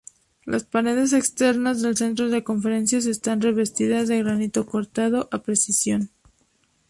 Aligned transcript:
Las 0.45 0.63
paredes 0.63 1.13
externas 1.13 1.83
del 1.83 1.95
Centro 1.95 2.27
de 2.29 2.43
Conferencias 2.43 3.05
están 3.05 3.39
revestidas 3.39 4.07
de 4.07 4.17
granito 4.23 4.65
cortado 4.65 5.29
a 5.31 5.43
precisión. 5.43 6.09